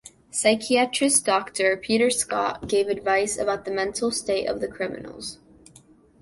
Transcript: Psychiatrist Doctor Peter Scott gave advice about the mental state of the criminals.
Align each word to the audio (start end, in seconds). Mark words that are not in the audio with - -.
Psychiatrist 0.31 1.25
Doctor 1.27 1.77
Peter 1.77 2.09
Scott 2.09 2.67
gave 2.67 2.87
advice 2.87 3.37
about 3.37 3.65
the 3.65 3.71
mental 3.71 4.09
state 4.09 4.47
of 4.47 4.59
the 4.59 4.67
criminals. 4.67 5.37